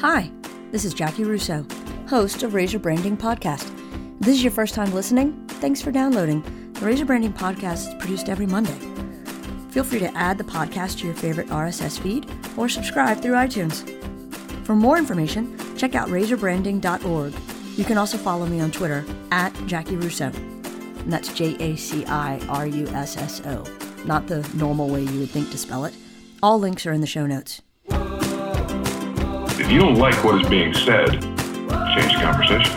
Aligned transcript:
Hi, 0.00 0.30
this 0.70 0.84
is 0.84 0.94
Jaci 0.94 1.26
Russo, 1.26 1.66
host 2.08 2.44
of 2.44 2.54
Razor 2.54 2.78
Branding 2.78 3.16
Podcast. 3.16 3.64
If 4.20 4.26
this 4.26 4.36
is 4.36 4.44
your 4.44 4.52
first 4.52 4.72
time 4.72 4.94
listening, 4.94 5.44
thanks 5.48 5.82
for 5.82 5.90
downloading. 5.90 6.40
The 6.74 6.86
Razor 6.86 7.04
Branding 7.04 7.32
Podcast 7.32 7.88
is 7.88 7.94
produced 7.94 8.28
every 8.28 8.46
Monday. 8.46 8.78
Feel 9.70 9.82
free 9.82 9.98
to 9.98 10.16
add 10.16 10.38
the 10.38 10.44
podcast 10.44 10.98
to 10.98 11.06
your 11.06 11.16
favorite 11.16 11.48
RSS 11.48 11.98
feed 11.98 12.30
or 12.56 12.68
subscribe 12.68 13.20
through 13.20 13.32
iTunes. 13.32 13.84
For 14.64 14.76
more 14.76 14.98
information, 14.98 15.58
check 15.76 15.96
out 15.96 16.10
razorbranding.org. 16.10 17.34
You 17.76 17.84
can 17.84 17.98
also 17.98 18.18
follow 18.18 18.46
me 18.46 18.60
on 18.60 18.70
Twitter 18.70 19.04
at 19.32 19.52
Jaci 19.66 20.00
Russo. 20.00 20.26
And 20.26 21.12
that's 21.12 21.32
J 21.32 21.56
A 21.58 21.74
C 21.74 22.06
I 22.06 22.38
R 22.48 22.68
U 22.68 22.86
S 22.90 23.16
S 23.16 23.44
O, 23.44 23.64
not 24.04 24.28
the 24.28 24.48
normal 24.54 24.88
way 24.88 25.02
you 25.02 25.18
would 25.18 25.30
think 25.30 25.50
to 25.50 25.58
spell 25.58 25.86
it. 25.86 25.94
All 26.40 26.60
links 26.60 26.86
are 26.86 26.92
in 26.92 27.00
the 27.00 27.08
show 27.08 27.26
notes. 27.26 27.62
If 29.68 29.72
you 29.72 29.80
don't 29.80 29.96
like 29.96 30.24
what 30.24 30.40
is 30.40 30.48
being 30.48 30.72
said, 30.72 31.10
change 31.10 32.14
the 32.14 32.20
conversation. 32.22 32.72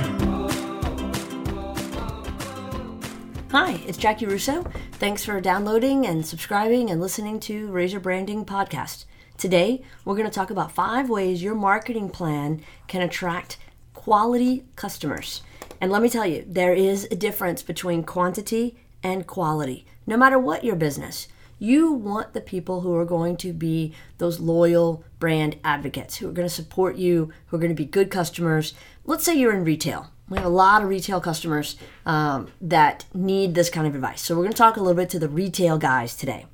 Hi, 3.49 3.81
it's 3.87 3.97
Jaci 3.97 4.29
Russo. 4.29 4.65
Thanks 4.99 5.23
for 5.23 5.39
downloading 5.39 6.05
and 6.05 6.25
subscribing 6.25 6.89
and 6.89 6.99
listening 6.99 7.39
to 7.39 7.67
Razor 7.67 8.01
Branding 8.01 8.43
Podcast. 8.43 9.05
Today, 9.37 9.81
we're 10.03 10.17
going 10.17 10.27
to 10.27 10.35
talk 10.35 10.49
about 10.49 10.73
five 10.73 11.09
ways 11.09 11.41
your 11.41 11.55
marketing 11.55 12.09
plan 12.09 12.61
can 12.89 13.01
attract 13.01 13.57
quality 13.93 14.65
customers. 14.75 15.43
And 15.79 15.93
let 15.93 16.01
me 16.01 16.09
tell 16.09 16.25
you, 16.25 16.43
there 16.45 16.73
is 16.73 17.07
a 17.09 17.15
difference 17.15 17.63
between 17.63 18.03
quantity 18.03 18.75
and 19.01 19.25
quality, 19.25 19.85
no 20.05 20.17
matter 20.17 20.37
what 20.37 20.65
your 20.65 20.75
business. 20.75 21.29
You 21.61 21.93
want 21.93 22.33
the 22.33 22.41
people 22.41 22.81
who 22.81 22.95
are 22.95 23.05
going 23.05 23.37
to 23.37 23.53
be 23.53 23.93
those 24.17 24.39
loyal 24.39 25.03
brand 25.19 25.57
advocates, 25.63 26.17
who 26.17 26.27
are 26.27 26.31
going 26.31 26.47
to 26.47 26.53
support 26.53 26.95
you, 26.95 27.31
who 27.45 27.55
are 27.55 27.59
going 27.59 27.69
to 27.69 27.75
be 27.75 27.85
good 27.85 28.09
customers. 28.09 28.73
Let's 29.05 29.23
say 29.23 29.35
you're 29.35 29.53
in 29.53 29.63
retail. 29.63 30.09
We 30.27 30.39
have 30.39 30.45
a 30.47 30.49
lot 30.49 30.81
of 30.81 30.89
retail 30.89 31.21
customers 31.21 31.75
um, 32.03 32.47
that 32.61 33.05
need 33.13 33.53
this 33.53 33.69
kind 33.69 33.85
of 33.85 33.93
advice. 33.93 34.23
So, 34.23 34.33
we're 34.33 34.41
going 34.41 34.53
to 34.53 34.57
talk 34.57 34.75
a 34.75 34.79
little 34.79 34.95
bit 34.95 35.11
to 35.11 35.19
the 35.19 35.29
retail 35.29 35.77
guys 35.77 36.17
today. 36.17 36.47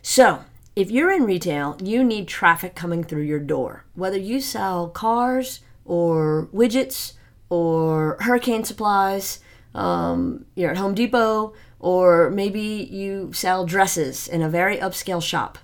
So, 0.00 0.44
if 0.76 0.92
you're 0.92 1.10
in 1.10 1.24
retail, 1.24 1.76
you 1.82 2.04
need 2.04 2.28
traffic 2.28 2.76
coming 2.76 3.02
through 3.02 3.22
your 3.22 3.40
door. 3.40 3.84
Whether 3.96 4.18
you 4.18 4.40
sell 4.40 4.90
cars 4.90 5.58
or 5.84 6.48
widgets 6.54 7.14
or 7.48 8.16
hurricane 8.20 8.62
supplies, 8.62 9.40
um, 9.74 10.46
you're 10.54 10.70
at 10.70 10.76
Home 10.76 10.94
Depot, 10.94 11.54
or 11.78 12.30
maybe 12.30 12.60
you 12.60 13.32
sell 13.32 13.64
dresses 13.64 14.28
in 14.28 14.42
a 14.42 14.48
very 14.48 14.76
upscale 14.76 15.22
shop. 15.22 15.58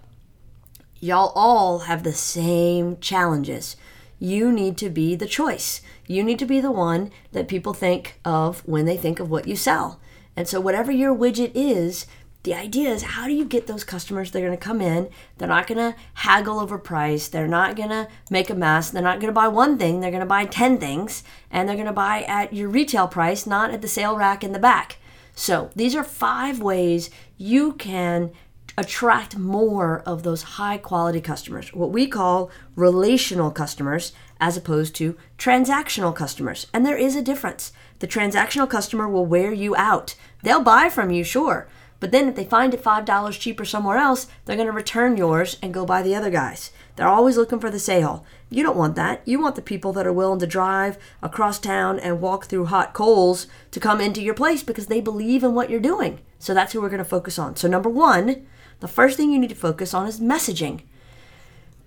Y'all 0.99 1.33
all 1.35 1.81
have 1.81 2.03
the 2.03 2.13
same 2.13 2.99
challenges. 2.99 3.77
You 4.19 4.51
need 4.51 4.79
to 4.79 4.89
be 4.89 5.15
the 5.15 5.27
choice. 5.27 5.83
You 6.07 6.23
need 6.25 6.39
to 6.39 6.47
be 6.47 6.61
the 6.61 6.71
one 6.71 7.11
that 7.33 7.49
people 7.49 7.75
think 7.75 8.19
of 8.25 8.61
when 8.67 8.87
they 8.87 8.97
think 8.97 9.21
of 9.21 9.31
what 9.31 9.47
you 9.47 9.57
sell. 9.57 10.01
And 10.35 10.49
so, 10.49 10.61
whatever 10.61 10.91
your 10.91 11.15
widget 11.15 11.53
is, 11.55 12.07
the 12.47 12.55
idea 12.55 12.91
is 12.91 13.03
how 13.03 13.27
do 13.27 13.35
you 13.35 13.45
get 13.45 13.67
those 13.67 13.83
customers 13.83 14.31
they're 14.31 14.47
going 14.47 14.57
to 14.57 14.65
come 14.65 14.81
in 14.81 15.11
they're 15.37 15.49
not 15.49 15.67
going 15.67 15.77
to 15.77 15.99
haggle 16.15 16.61
over 16.61 16.79
price 16.79 17.27
they're 17.27 17.49
not 17.49 17.75
going 17.75 17.89
to 17.89 18.07
make 18.31 18.49
a 18.49 18.55
mess 18.55 18.91
they're 18.91 19.03
not 19.03 19.19
going 19.19 19.27
to 19.29 19.33
buy 19.33 19.49
one 19.49 19.77
thing 19.77 20.01
they're 20.01 20.13
going 20.13 20.21
to 20.21 20.27
buy 20.27 20.45
10 20.45 20.79
things 20.79 21.25
and 21.51 21.69
they're 21.69 21.75
going 21.77 21.87
to 21.87 21.93
buy 21.93 22.23
at 22.23 22.53
your 22.53 22.69
retail 22.69 23.09
price 23.09 23.47
not 23.47 23.73
at 23.73 23.83
the 23.83 23.89
sale 23.89 24.17
rack 24.17 24.45
in 24.45 24.53
the 24.53 24.59
back. 24.61 24.99
So 25.35 25.71
these 25.75 25.95
are 25.97 26.05
five 26.05 26.61
ways 26.63 27.11
you 27.37 27.73
can 27.73 28.31
attract 28.79 29.37
more 29.37 30.03
of 30.07 30.23
those 30.23 30.43
high 30.43 30.79
quality 30.79 31.21
customers 31.21 31.75
what 31.75 31.91
we 31.91 32.07
call 32.07 32.51
relational 32.77 33.51
customers 33.51 34.13
as 34.39 34.57
opposed 34.57 34.95
to 34.95 35.17
transactional 35.37 36.15
customers. 36.15 36.67
And 36.73 36.87
there 36.87 36.97
is 36.97 37.17
a 37.17 37.23
difference. 37.23 37.73
The 37.99 38.07
transactional 38.07 38.69
customer 38.69 39.09
will 39.09 39.27
wear 39.27 39.53
you 39.53 39.75
out. 39.75 40.15
They'll 40.43 40.63
buy 40.63 40.91
from 40.91 41.11
you 41.11 41.25
sure 41.25 41.67
but 41.99 42.13
then 42.13 42.29
if 42.29 42.35
they 42.35 42.45
find 42.45 42.75
it 42.75 42.83
$5 42.83 43.41
cheaper 43.41 43.65
somewhere 43.65 43.97
else, 43.97 44.27
they're 44.45 44.57
going 44.57 44.67
to 44.67 44.73
return 44.73 45.17
yours 45.17 45.57
and 45.63 45.73
go 45.73 45.87
buy 45.87 46.03
the 46.03 46.15
other 46.15 46.31
guys. 46.31 46.71
They're 46.97 47.09
always 47.09 47.37
looking 47.37 47.61
for 47.61 47.71
the 47.71 47.79
sale. 47.79 48.25
You 48.51 48.63
don't 48.63 48.77
want 48.77 48.97
that. 48.97 49.23
You 49.27 49.41
want 49.41 49.57
the 49.57 49.63
people 49.63 49.93
that 49.95 50.07
are 50.07 50.13
willing 50.13 50.41
to 50.41 50.47
drive 50.47 50.99
across 51.23 51.59
town 51.59 51.99
and 51.99 52.21
walk 52.21 52.47
through 52.47 52.67
hot 52.67 52.93
coals 52.93 53.47
to 53.71 53.81
come 53.81 54.01
into 54.01 54.23
your 54.23 54.35
place 54.35 54.63
because 54.63 54.87
they 54.87 55.01
believe 55.01 55.43
in 55.43 55.55
what 55.55 55.71
you're 55.71 55.81
doing. 55.81 56.21
So 56.39 56.55
that's 56.55 56.73
who 56.73 56.81
we're 56.81 56.91
going 56.91 56.99
to 56.99 57.05
focus 57.05 57.39
on. 57.39 57.57
So, 57.57 57.67
number 57.67 57.89
one, 57.89 58.47
the 58.81 58.89
first 58.89 59.17
thing 59.17 59.31
you 59.31 59.39
need 59.39 59.51
to 59.51 59.57
focus 59.57 59.95
on 59.95 60.07
is 60.07 60.21
messaging. 60.21 60.83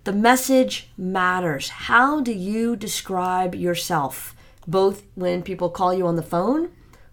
The 0.05 0.13
message 0.13 0.89
matters. 0.97 1.69
How 1.69 2.19
do 2.19 2.33
you 2.33 2.75
describe 2.75 3.53
yourself? 3.53 4.35
Both 4.67 5.03
when 5.15 5.43
people 5.43 5.69
call 5.69 5.93
you 5.93 6.07
on 6.07 6.15
the 6.15 6.23
phone, 6.23 6.69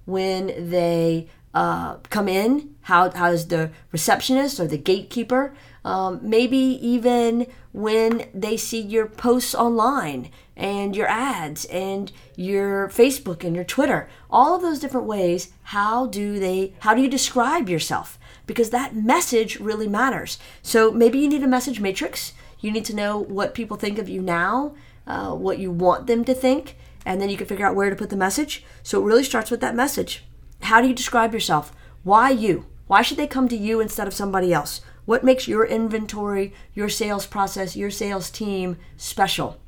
when 0.07 0.71
they 0.71 1.29
uh, 1.57 1.97
come 2.11 2.29
in? 2.29 2.75
How, 2.83 3.09
does 3.09 3.49
the 3.49 3.71
receptionist 3.91 4.61
or 4.61 4.67
the 4.67 4.77
gatekeeper? 4.77 5.55
Um, 5.87 6.21
maybe 6.23 6.59
even 6.59 7.47
when 7.73 8.29
they 8.35 8.59
see 8.59 8.81
your 8.83 9.07
posts 9.07 9.55
online 9.55 10.31
and 10.55 10.95
your 10.95 11.09
ads 11.09 11.65
and 11.67 12.13
your 12.37 12.89
Facebook 12.89 13.43
and 13.43 13.57
your 13.57 13.65
Twitter, 13.65 14.07
all 14.29 14.55
of 14.55 14.61
those 14.61 14.79
different 14.79 15.07
ways, 15.07 15.51
how 15.63 16.07
do 16.07 16.39
they, 16.39 16.75
how 16.81 16.93
do 16.93 17.01
you 17.01 17.09
describe 17.09 17.71
yourself? 17.71 18.19
Because 18.47 18.69
that 18.69 18.95
message 18.95 19.59
really 19.59 19.89
matters. 19.89 20.39
So 20.61 20.93
maybe 20.93 21.19
you 21.19 21.29
need 21.29 21.43
a 21.43 21.49
message 21.49 21.81
matrix. 21.81 22.35
You 22.61 22.71
need 22.71 22.85
to 22.85 22.95
know 22.95 23.17
what 23.19 23.55
people 23.55 23.79
think 23.79 23.99
of 23.99 24.11
you 24.11 24.21
now, 24.21 24.75
uh, 25.07 25.33
what 25.33 25.59
you 25.59 25.71
want 25.71 26.07
them 26.07 26.23
to 26.27 26.35
think, 26.35 26.77
and 27.07 27.19
then 27.19 27.31
you 27.31 27.39
can 27.39 27.47
figure 27.47 27.65
out 27.65 27.75
where 27.75 27.89
to 27.89 27.97
put 27.97 28.11
the 28.11 28.17
message. 28.17 28.63
So 28.83 29.01
it 29.01 29.07
really 29.07 29.25
starts 29.25 29.51
with 29.51 29.61
that 29.63 29.75
message. 29.75 30.23
How 30.63 30.81
do 30.81 30.89
you 30.89 30.95
describe 30.95 31.33
yourself? 31.33 31.73
Why 32.03 32.31
you? 32.31 32.67
Why 32.87 33.03
should 33.03 33.17
they 33.17 33.27
come 33.27 33.49
to 33.49 33.57
you 33.57 33.81
instead 33.81 34.07
of 34.07 34.15
somebody 34.15 34.53
else? 34.53 34.81
What 35.05 35.25
makes 35.25 35.49
your 35.49 35.65
inventory, 35.65 36.53
your 36.75 36.89
sales 36.89 37.27
process, 37.27 37.77
your 37.77 37.91
sales 37.91 38.31
team 38.31 38.77
special? 38.97 39.61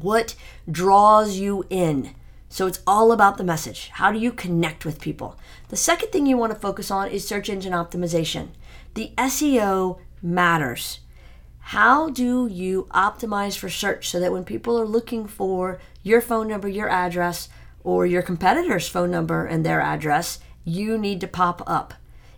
What 0.00 0.34
draws 0.70 1.36
you 1.36 1.64
in? 1.68 2.14
So 2.48 2.66
it's 2.66 2.82
all 2.86 3.12
about 3.12 3.36
the 3.36 3.44
message. 3.44 3.90
How 3.94 4.10
do 4.10 4.18
you 4.18 4.32
connect 4.32 4.84
with 4.84 5.00
people? 5.00 5.38
The 5.68 5.76
second 5.76 6.10
thing 6.10 6.26
you 6.26 6.36
want 6.36 6.52
to 6.52 6.58
focus 6.58 6.90
on 6.90 7.08
is 7.08 7.26
search 7.26 7.48
engine 7.48 7.72
optimization. 7.72 8.48
The 8.94 9.12
SEO 9.16 10.00
matters. 10.20 11.00
How 11.60 12.10
do 12.10 12.48
you 12.48 12.88
optimize 12.90 13.56
for 13.56 13.68
search 13.68 14.08
so 14.08 14.18
that 14.18 14.32
when 14.32 14.44
people 14.44 14.80
are 14.80 14.86
looking 14.86 15.28
for 15.28 15.78
your 16.02 16.20
phone 16.20 16.48
number, 16.48 16.68
your 16.68 16.88
address, 16.88 17.48
or 17.84 18.06
your 18.06 18.22
competitor's 18.22 18.88
phone 18.88 19.10
number 19.10 19.46
and 19.46 19.64
their 19.64 19.80
address, 19.80 20.38
you 20.64 20.98
need 20.98 21.20
to 21.20 21.26
pop 21.26 21.62
up. 21.66 21.94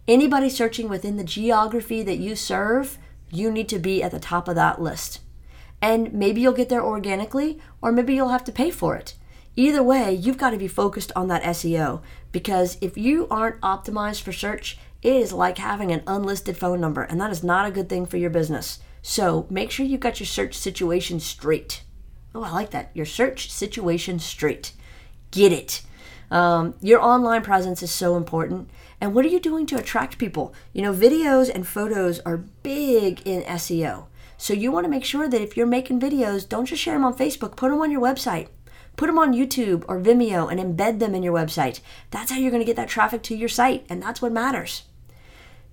Anybody 0.08 0.48
searching 0.48 0.88
within 0.88 1.16
the 1.16 1.24
geography 1.24 2.02
that 2.02 2.18
you 2.18 2.34
serve, 2.34 2.98
you 3.30 3.50
need 3.50 3.68
to 3.68 3.78
be 3.78 4.02
at 4.02 4.10
the 4.10 4.20
top 4.20 4.48
of 4.48 4.54
that 4.56 4.80
list. 4.80 5.20
And 5.80 6.12
maybe 6.12 6.40
you'll 6.40 6.52
get 6.52 6.68
there 6.68 6.84
organically, 6.84 7.60
or 7.80 7.92
maybe 7.92 8.14
you'll 8.14 8.28
have 8.28 8.44
to 8.44 8.52
pay 8.52 8.70
for 8.70 8.96
it. 8.96 9.14
Either 9.54 9.82
way, 9.82 10.12
you've 10.12 10.38
got 10.38 10.50
to 10.50 10.56
be 10.56 10.68
focused 10.68 11.12
on 11.14 11.28
that 11.28 11.42
SEO 11.42 12.02
because 12.30 12.78
if 12.80 12.96
you 12.96 13.28
aren't 13.30 13.60
optimized 13.60 14.22
for 14.22 14.32
search, 14.32 14.78
it 15.02 15.14
is 15.14 15.32
like 15.32 15.58
having 15.58 15.90
an 15.90 16.02
unlisted 16.06 16.56
phone 16.56 16.80
number, 16.80 17.02
and 17.02 17.20
that 17.20 17.30
is 17.30 17.44
not 17.44 17.66
a 17.66 17.72
good 17.72 17.88
thing 17.88 18.06
for 18.06 18.16
your 18.16 18.30
business. 18.30 18.78
So 19.02 19.46
make 19.50 19.70
sure 19.70 19.84
you 19.84 19.98
got 19.98 20.20
your 20.20 20.26
search 20.26 20.54
situation 20.54 21.20
straight. 21.20 21.82
Oh, 22.34 22.44
I 22.44 22.50
like 22.50 22.70
that. 22.70 22.90
Your 22.94 23.04
search 23.04 23.50
situation 23.50 24.18
straight 24.18 24.72
get 25.32 25.52
it. 25.52 25.82
Um, 26.30 26.74
your 26.80 27.00
online 27.00 27.42
presence 27.42 27.82
is 27.82 27.90
so 27.90 28.16
important. 28.16 28.70
And 29.00 29.14
what 29.14 29.24
are 29.24 29.28
you 29.28 29.40
doing 29.40 29.66
to 29.66 29.76
attract 29.76 30.16
people? 30.16 30.54
You 30.72 30.82
know, 30.82 30.94
videos 30.94 31.52
and 31.52 31.66
photos 31.66 32.20
are 32.20 32.44
big 32.62 33.20
in 33.26 33.42
SEO. 33.42 34.06
So 34.38 34.54
you 34.54 34.72
want 34.72 34.84
to 34.84 34.90
make 34.90 35.04
sure 35.04 35.28
that 35.28 35.40
if 35.40 35.56
you're 35.56 35.66
making 35.66 36.00
videos, 36.00 36.48
don't 36.48 36.66
just 36.66 36.80
share 36.80 36.94
them 36.94 37.04
on 37.04 37.16
Facebook, 37.16 37.56
put 37.56 37.70
them 37.70 37.80
on 37.80 37.90
your 37.90 38.00
website. 38.00 38.48
Put 38.96 39.06
them 39.06 39.18
on 39.18 39.32
YouTube 39.32 39.84
or 39.88 40.00
Vimeo 40.00 40.50
and 40.50 40.60
embed 40.60 40.98
them 40.98 41.14
in 41.14 41.22
your 41.22 41.34
website. 41.34 41.80
That's 42.10 42.30
how 42.30 42.38
you're 42.38 42.50
going 42.50 42.62
to 42.62 42.66
get 42.66 42.76
that 42.76 42.88
traffic 42.88 43.22
to 43.24 43.36
your 43.36 43.48
site, 43.48 43.86
and 43.88 44.02
that's 44.02 44.20
what 44.20 44.32
matters. 44.32 44.84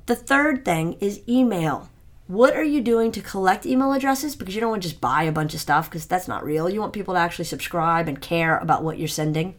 The 0.06 0.16
third 0.16 0.64
thing 0.66 0.94
is 1.00 1.22
email. 1.28 1.90
What 2.30 2.56
are 2.56 2.64
you 2.64 2.82
doing 2.82 3.12
to 3.14 3.22
collect 3.22 3.66
email 3.66 3.92
addresses? 3.92 4.36
Because 4.36 4.54
you 4.54 4.62
don't 4.62 4.70
want 4.70 4.84
to 4.84 4.88
just 4.88 5.02
buy 5.02 5.24
a 5.24 5.32
bunch 5.32 5.56
of 5.56 5.60
stuff 5.60 5.90
because 5.90 6.06
that's 6.06 6.28
not 6.28 6.46
real. 6.46 6.70
You 6.70 6.80
want 6.80 6.94
people 6.94 7.16
to 7.16 7.20
actually 7.20 7.46
subscribe 7.46 8.08
and 8.08 8.22
care 8.22 8.60
about 8.60 8.84
what 8.84 9.00
you're 9.00 9.08
sending. 9.08 9.56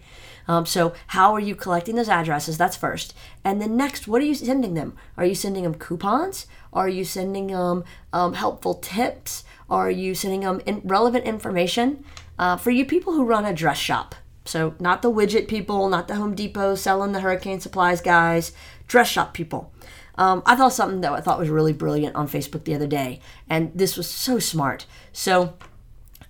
Um, 0.46 0.64
so, 0.67 0.94
how 1.08 1.34
are 1.34 1.40
you 1.40 1.56
collecting 1.56 1.96
those 1.96 2.08
addresses? 2.08 2.56
That's 2.56 2.76
first. 2.76 3.12
And 3.43 3.61
then 3.61 3.76
next, 3.76 4.06
what 4.06 4.22
are 4.22 4.25
you 4.25 4.37
sending 4.37 4.75
them? 4.75 4.96
Are 5.17 5.25
you 5.25 5.34
sending 5.34 5.64
them 5.64 5.75
coupons? 5.75 6.46
Are 6.72 6.88
you 6.88 7.05
sending 7.05 7.49
them 7.49 7.82
um, 8.12 8.34
helpful 8.34 8.75
tips? 8.75 9.43
Are 9.69 9.90
you 9.90 10.14
sending 10.14 10.43
them 10.43 10.61
in 10.64 10.81
relevant 10.84 11.25
information? 11.25 12.05
Uh, 12.38 12.56
for 12.56 12.70
you 12.70 12.87
people 12.87 13.14
who 13.14 13.25
run 13.25 13.44
a 13.44 13.52
dress 13.52 13.78
shop, 13.78 14.14
so 14.44 14.76
not 14.78 15.02
the 15.02 15.11
widget 15.11 15.49
people, 15.49 15.88
not 15.88 16.06
the 16.06 16.14
Home 16.14 16.37
Depot 16.37 16.76
selling 16.76 17.11
the 17.11 17.20
hurricane 17.20 17.58
supplies 17.58 18.00
guys, 18.00 18.52
dress 18.87 19.08
shop 19.08 19.34
people. 19.34 19.72
Um, 20.20 20.43
I 20.44 20.55
thought 20.55 20.75
something 20.75 21.00
that 21.00 21.12
I 21.12 21.22
thought 21.22 21.38
was 21.38 21.49
really 21.49 21.72
brilliant 21.72 22.14
on 22.14 22.28
Facebook 22.28 22.64
the 22.64 22.75
other 22.75 22.87
day, 22.87 23.20
and 23.49 23.72
this 23.75 23.96
was 23.96 24.06
so 24.06 24.38
smart. 24.38 24.84
So 25.14 25.55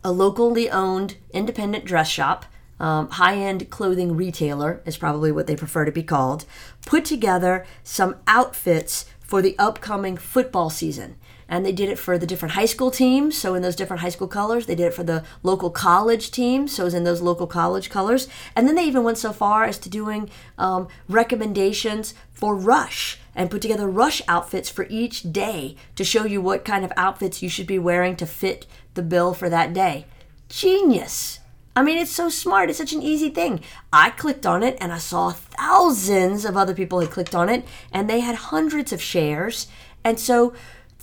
a 0.05 0.13
locally 0.13 0.71
owned 0.71 1.17
independent 1.33 1.87
dress 1.87 2.09
shop, 2.09 2.47
um, 2.79 3.11
high 3.11 3.35
end 3.35 3.69
clothing 3.69 4.15
retailer 4.15 4.81
is 4.87 4.97
probably 4.97 5.33
what 5.33 5.49
they 5.49 5.57
prefer 5.57 5.85
to 5.85 5.91
be 5.91 6.05
called, 6.05 6.45
put 6.87 7.05
together 7.05 7.67
some 7.83 8.15
outfits 8.29 9.07
for 9.19 9.43
the 9.43 9.59
upcoming 9.59 10.17
football 10.17 10.71
season 10.71 11.17
and 11.49 11.67
they 11.67 11.73
did 11.73 11.89
it 11.89 11.99
for 11.99 12.17
the 12.17 12.27
different 12.29 12.55
high 12.55 12.65
school 12.65 12.93
teams. 12.93 13.37
So 13.37 13.55
in 13.55 13.63
those 13.63 13.75
different 13.75 14.03
high 14.03 14.09
school 14.11 14.29
colors, 14.29 14.67
they 14.67 14.77
did 14.77 14.87
it 14.87 14.95
for 14.95 15.03
the 15.03 15.25
local 15.43 15.69
college 15.69 16.31
teams. 16.31 16.77
So 16.77 16.85
it 16.85 16.87
was 16.87 16.95
in 16.95 17.03
those 17.03 17.21
local 17.21 17.49
college 17.49 17.91
colors, 17.91 18.29
and 18.55 18.69
then 18.69 18.77
they 18.77 18.85
even 18.85 19.03
went 19.03 19.19
so 19.19 19.33
far 19.33 19.65
as 19.65 19.77
to 19.79 19.91
doing 19.91 20.31
um, 20.59 20.87
recommendations 21.09 22.15
for 22.33 22.55
Rush 22.55 23.19
and 23.35 23.51
put 23.51 23.63
together 23.63 23.89
Rush 23.89 24.23
outfits 24.29 24.69
for 24.69 24.87
each 24.89 25.33
day 25.33 25.77
to 25.97 26.05
show 26.05 26.25
you 26.25 26.41
what 26.41 26.65
kind 26.65 26.85
of 26.85 26.93
outfits 26.97 27.43
you 27.43 27.49
should 27.49 27.67
be 27.67 27.79
wearing 27.79 28.17
to 28.17 28.27
fit 28.27 28.67
the 28.95 29.03
bill 29.03 29.35
for 29.35 29.49
that 29.49 29.73
day. 29.73 30.07
Genius. 30.49 31.41
I 31.77 31.83
mean, 31.83 31.99
it's 31.99 32.11
so 32.11 32.29
smart. 32.29 32.69
It's 32.69 32.79
such 32.79 32.93
an 32.93 33.03
easy 33.03 33.31
thing. 33.31 33.61
I 33.93 34.11
clicked 34.11 34.45
on 34.45 34.63
it 34.63 34.77
and 34.81 34.93
I 34.93 34.99
saw 34.99 35.31
thousands 35.31 36.45
of 36.45 36.57
other 36.57 36.75
people 36.75 37.01
had 37.01 37.11
clicked 37.11 37.35
on 37.35 37.49
it 37.49 37.65
and 37.93 38.11
they 38.11 38.21
had 38.21 38.35
hundreds 38.35 38.93
of 38.93 39.01
shares. 39.01 39.69
And 40.03 40.19
so 40.19 40.53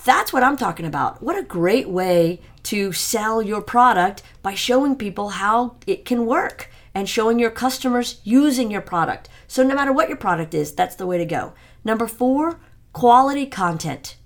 that's 0.04 0.32
what 0.32 0.42
I'm 0.42 0.56
talking 0.56 0.86
about. 0.86 1.22
What 1.22 1.38
a 1.38 1.42
great 1.42 1.88
way 1.88 2.40
to 2.64 2.92
sell 2.92 3.40
your 3.40 3.62
product 3.62 4.22
by 4.42 4.54
showing 4.54 4.94
people 4.94 5.30
how 5.30 5.76
it 5.86 6.04
can 6.04 6.26
work 6.26 6.70
and 6.98 7.08
showing 7.08 7.38
your 7.38 7.50
customers 7.50 8.20
using 8.24 8.72
your 8.72 8.80
product. 8.80 9.28
So, 9.46 9.62
no 9.62 9.76
matter 9.76 9.92
what 9.92 10.08
your 10.08 10.16
product 10.16 10.52
is, 10.52 10.72
that's 10.72 10.96
the 10.96 11.06
way 11.06 11.16
to 11.16 11.24
go. 11.24 11.52
Number 11.84 12.08
four, 12.08 12.58
quality 12.92 13.46
content. 13.46 14.16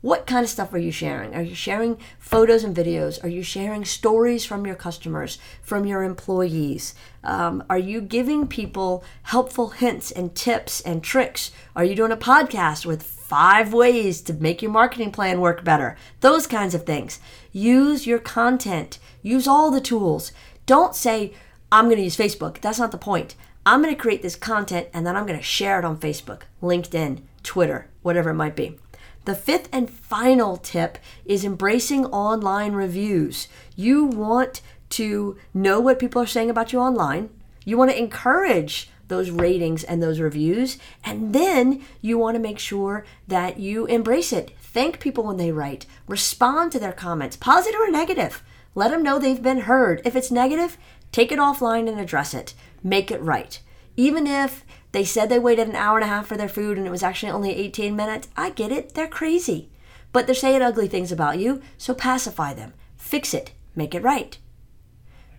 What 0.00 0.28
kind 0.28 0.44
of 0.44 0.48
stuff 0.48 0.72
are 0.72 0.78
you 0.78 0.92
sharing? 0.92 1.34
Are 1.34 1.42
you 1.42 1.56
sharing 1.56 1.98
photos 2.20 2.62
and 2.62 2.74
videos? 2.74 3.22
Are 3.24 3.28
you 3.28 3.42
sharing 3.42 3.84
stories 3.84 4.44
from 4.44 4.64
your 4.64 4.76
customers, 4.76 5.38
from 5.60 5.84
your 5.84 6.04
employees? 6.04 6.94
Um, 7.24 7.64
are 7.68 7.78
you 7.78 8.00
giving 8.00 8.46
people 8.46 9.02
helpful 9.24 9.70
hints 9.70 10.12
and 10.12 10.32
tips 10.32 10.80
and 10.82 11.02
tricks? 11.02 11.50
Are 11.74 11.84
you 11.84 11.96
doing 11.96 12.12
a 12.12 12.16
podcast 12.16 12.86
with 12.86 13.02
five 13.02 13.72
ways 13.72 14.20
to 14.22 14.34
make 14.34 14.62
your 14.62 14.70
marketing 14.70 15.10
plan 15.10 15.40
work 15.40 15.64
better? 15.64 15.96
Those 16.20 16.46
kinds 16.46 16.76
of 16.76 16.86
things. 16.86 17.18
Use 17.50 18.06
your 18.06 18.20
content, 18.20 19.00
use 19.20 19.48
all 19.48 19.72
the 19.72 19.80
tools. 19.80 20.30
Don't 20.64 20.94
say, 20.94 21.34
I'm 21.72 21.86
going 21.86 21.98
to 21.98 22.02
use 22.02 22.16
Facebook. 22.16 22.60
That's 22.60 22.78
not 22.78 22.90
the 22.90 22.98
point. 22.98 23.34
I'm 23.64 23.82
going 23.82 23.94
to 23.94 24.00
create 24.00 24.22
this 24.22 24.36
content 24.36 24.88
and 24.92 25.06
then 25.06 25.16
I'm 25.16 25.26
going 25.26 25.38
to 25.38 25.44
share 25.44 25.78
it 25.78 25.84
on 25.84 25.98
Facebook, 25.98 26.42
LinkedIn, 26.62 27.20
Twitter, 27.42 27.88
whatever 28.02 28.30
it 28.30 28.34
might 28.34 28.56
be. 28.56 28.78
The 29.26 29.34
fifth 29.34 29.68
and 29.70 29.90
final 29.90 30.56
tip 30.56 30.98
is 31.24 31.44
embracing 31.44 32.06
online 32.06 32.72
reviews. 32.72 33.48
You 33.76 34.04
want 34.04 34.62
to 34.90 35.36
know 35.52 35.78
what 35.78 35.98
people 35.98 36.22
are 36.22 36.26
saying 36.26 36.50
about 36.50 36.72
you 36.72 36.80
online. 36.80 37.28
You 37.64 37.76
want 37.76 37.90
to 37.90 37.98
encourage 37.98 38.90
those 39.08 39.30
ratings 39.30 39.84
and 39.84 40.02
those 40.02 40.20
reviews. 40.20 40.78
And 41.04 41.34
then 41.34 41.82
you 42.00 42.16
want 42.16 42.36
to 42.36 42.40
make 42.40 42.58
sure 42.58 43.04
that 43.28 43.58
you 43.58 43.84
embrace 43.86 44.32
it. 44.32 44.52
Thank 44.60 45.00
people 45.00 45.24
when 45.24 45.36
they 45.36 45.52
write, 45.52 45.84
respond 46.08 46.72
to 46.72 46.78
their 46.78 46.92
comments, 46.92 47.36
positive 47.36 47.80
or 47.80 47.90
negative. 47.90 48.42
Let 48.74 48.90
them 48.90 49.02
know 49.02 49.18
they've 49.18 49.42
been 49.42 49.60
heard. 49.60 50.00
If 50.04 50.14
it's 50.14 50.30
negative, 50.30 50.78
take 51.12 51.32
it 51.32 51.38
offline 51.38 51.88
and 51.88 52.00
address 52.00 52.34
it. 52.34 52.54
Make 52.82 53.10
it 53.10 53.20
right. 53.20 53.60
Even 53.96 54.26
if 54.26 54.64
they 54.92 55.04
said 55.04 55.28
they 55.28 55.38
waited 55.38 55.68
an 55.68 55.76
hour 55.76 55.98
and 55.98 56.04
a 56.04 56.08
half 56.08 56.26
for 56.26 56.36
their 56.36 56.48
food 56.48 56.78
and 56.78 56.86
it 56.86 56.90
was 56.90 57.02
actually 57.02 57.32
only 57.32 57.54
18 57.54 57.94
minutes. 57.94 58.28
I 58.36 58.50
get 58.50 58.72
it, 58.72 58.94
they're 58.94 59.08
crazy. 59.08 59.70
But 60.12 60.26
they're 60.26 60.34
saying 60.34 60.62
ugly 60.62 60.88
things 60.88 61.12
about 61.12 61.38
you, 61.38 61.62
so 61.78 61.94
pacify 61.94 62.54
them. 62.54 62.72
Fix 62.96 63.34
it, 63.34 63.52
make 63.74 63.94
it 63.94 64.02
right. 64.02 64.38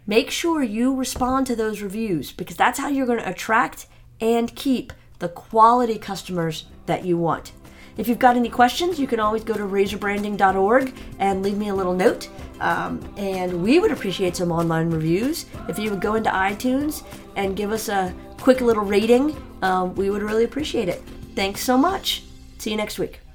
Make 0.07 0.31
sure 0.31 0.63
you 0.63 0.95
respond 0.95 1.47
to 1.47 1.55
those 1.55 1.81
reviews 1.81 2.31
because 2.31 2.57
that's 2.57 2.79
how 2.79 2.87
you're 2.87 3.05
going 3.05 3.19
to 3.19 3.29
attract 3.29 3.87
and 4.19 4.55
keep 4.55 4.93
the 5.19 5.29
quality 5.29 5.97
customers 5.97 6.65
that 6.85 7.05
you 7.05 7.17
want. 7.17 7.51
If 7.97 8.07
you've 8.07 8.19
got 8.19 8.35
any 8.35 8.49
questions, 8.49 8.99
you 8.99 9.07
can 9.07 9.19
always 9.19 9.43
go 9.43 9.53
to 9.53 9.63
razorbranding.org 9.63 10.93
and 11.19 11.43
leave 11.43 11.57
me 11.57 11.69
a 11.69 11.75
little 11.75 11.93
note. 11.93 12.29
Um, 12.59 13.01
and 13.17 13.63
we 13.63 13.79
would 13.79 13.91
appreciate 13.91 14.35
some 14.35 14.51
online 14.51 14.89
reviews. 14.89 15.45
If 15.67 15.79
you 15.79 15.89
would 15.89 16.01
go 16.01 16.15
into 16.15 16.29
iTunes 16.29 17.03
and 17.35 17.55
give 17.55 17.71
us 17.71 17.89
a 17.89 18.13
quick 18.38 18.61
little 18.61 18.83
rating, 18.83 19.35
um, 19.61 19.95
we 19.95 20.09
would 20.09 20.21
really 20.21 20.43
appreciate 20.43 20.89
it. 20.89 21.01
Thanks 21.35 21.61
so 21.61 21.77
much. 21.77 22.23
See 22.59 22.71
you 22.71 22.77
next 22.77 22.99
week. 22.99 23.30